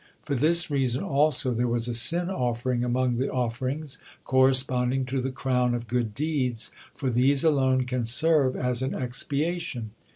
[0.23, 5.29] For this reason also there was a sin offering among the offerings, corresponding to the
[5.29, 9.91] crown of good deeds, for these alone can serve as an expiation.